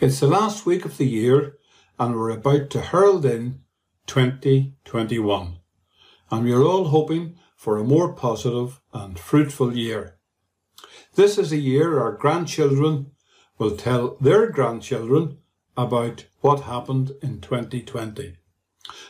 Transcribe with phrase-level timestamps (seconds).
[0.00, 1.56] It's the last week of the year
[2.00, 3.60] and we're about to herald in
[4.06, 5.58] 2021.
[6.30, 10.18] And we're all hoping for a more positive and fruitful year.
[11.14, 13.12] This is a year our grandchildren
[13.56, 15.38] will tell their grandchildren
[15.76, 18.34] about what happened in 2020.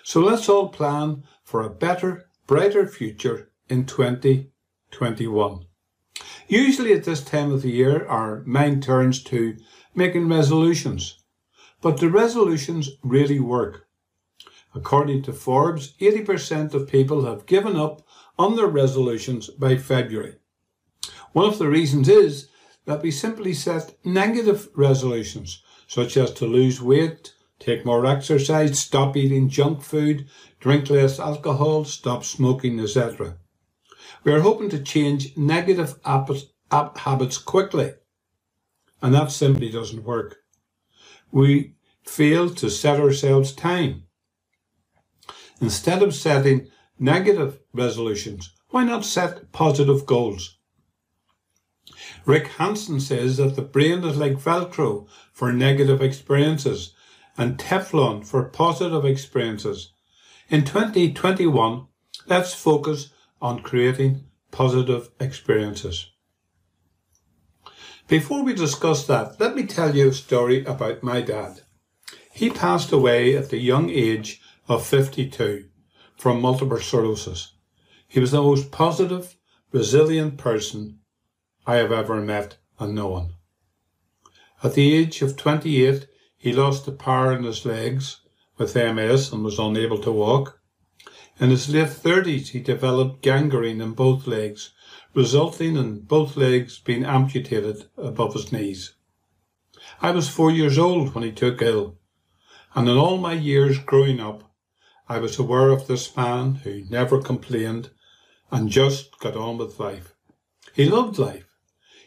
[0.03, 5.65] So let's all plan for a better, brighter future in 2021.
[6.47, 9.57] Usually at this time of the year, our mind turns to
[9.95, 11.23] making resolutions.
[11.81, 13.87] But the resolutions really work.
[14.75, 18.07] According to Forbes, 80% of people have given up
[18.39, 20.37] on their resolutions by February.
[21.33, 22.49] One of the reasons is
[22.85, 29.17] that we simply set negative resolutions, such as to lose weight, take more exercise, stop
[29.17, 30.27] eating junk food,
[30.59, 33.37] drink less alcohol, stop smoking, etc.
[34.25, 37.93] We are hoping to change negative habits quickly,
[39.05, 40.39] and that simply doesn't work.
[41.31, 44.05] We fail to set ourselves time.
[45.61, 50.57] Instead of setting negative resolutions, why not set positive goals?
[52.25, 56.95] Rick Hanson says that the brain is like Velcro for negative experiences
[57.37, 59.93] and Teflon for positive experiences.
[60.49, 61.87] In 2021,
[62.27, 63.11] let's focus
[63.43, 66.11] on creating positive experiences.
[68.07, 71.63] Before we discuss that, let me tell you a story about my dad.
[72.33, 75.65] He passed away at the young age of 52
[76.17, 77.55] from multiple sclerosis.
[78.07, 79.37] He was the most positive,
[79.73, 80.99] resilient person
[81.67, 83.35] I have ever met and known.
[84.63, 88.21] At the age of 28, he lost the power in his legs
[88.59, 90.61] with MS and was unable to walk.
[91.41, 94.71] In his late 30s, he developed gangrene in both legs,
[95.15, 98.95] resulting in both legs being amputated above his knees.
[100.01, 101.99] I was four years old when he took ill,
[102.77, 104.49] and in all my years growing up,
[105.09, 107.91] I was aware of this man who never complained
[108.53, 110.15] and just got on with life.
[110.73, 111.49] He loved life.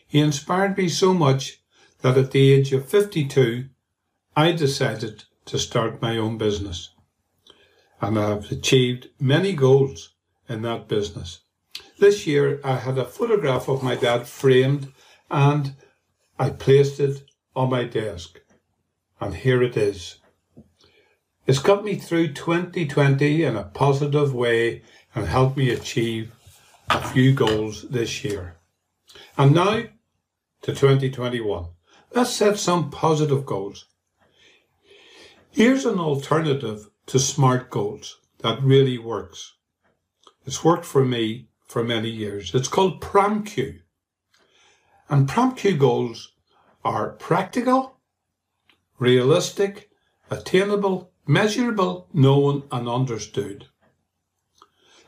[0.08, 1.62] He inspired me so much
[2.00, 3.68] that at the age of 52,
[4.38, 6.92] I decided to start my own business
[8.02, 10.14] and I've achieved many goals
[10.48, 11.42] in that business.
[12.00, 14.92] This year I had a photograph of my dad framed
[15.30, 15.74] and
[16.40, 17.24] I placed it
[17.56, 18.40] on my desk.
[19.20, 20.18] And here it is.
[21.48, 24.84] It's got me through 2020 in a positive way
[25.16, 26.32] and helped me achieve
[26.90, 28.56] a few goals this year.
[29.38, 29.84] And now
[30.68, 31.68] to 2021.
[32.14, 33.86] Let's set some positive goals.
[35.52, 39.54] Here's an alternative to SMART goals that really works.
[40.46, 42.54] It's worked for me for many years.
[42.54, 43.80] It's called PROMQ.
[45.08, 46.34] And PROMQ goals
[46.84, 48.00] are practical,
[49.00, 49.90] realistic,
[50.30, 53.68] attainable, measurable, known and understood.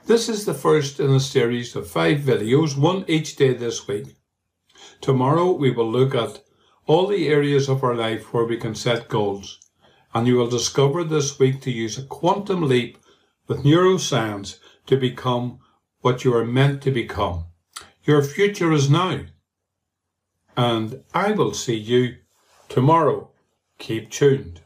[0.06, 4.16] This is the first in a series of five videos, one each day this week.
[5.02, 6.44] Tomorrow we will look at
[6.88, 9.60] all the areas of our life where we can set goals
[10.14, 12.98] and you will discover this week to use a quantum leap
[13.48, 15.60] with neuroscience to become
[16.02, 17.46] what you are meant to become.
[18.04, 19.22] Your future is now.
[20.58, 22.16] And I will see you
[22.70, 23.30] tomorrow.
[23.78, 24.58] Keep tuned.